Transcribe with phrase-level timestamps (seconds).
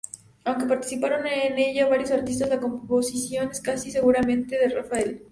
[0.45, 5.27] Aunque participaron el ella varios artistas, la composición es casi seguramente de Rafael.